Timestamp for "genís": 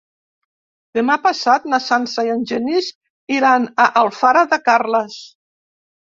2.51-2.87